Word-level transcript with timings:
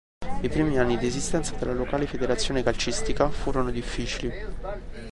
I 0.41 0.49
primi 0.49 0.79
anni 0.79 0.97
di 0.97 1.05
esistenza 1.05 1.55
della 1.55 1.73
locale 1.73 2.07
federazione 2.07 2.63
calcistica 2.63 3.29
furono 3.29 3.69
difficili. 3.69 4.31